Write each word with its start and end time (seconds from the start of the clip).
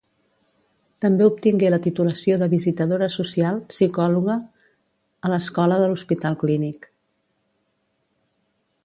També 1.05 1.25
obtingué 1.31 1.69
la 1.73 1.79
titulació 1.87 2.37
de 2.43 2.47
visitadora 2.53 3.09
social, 3.17 3.59
psicòloga 3.75 4.39
a 5.29 5.33
l’Escola 5.35 5.79
de 5.83 5.91
l’Hospital 5.93 6.39
Clínic. 6.45 6.89